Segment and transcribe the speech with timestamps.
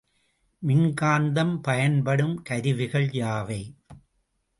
[0.63, 3.61] மின்காந்தம் பயன்படும் கருவிகள் யாவை?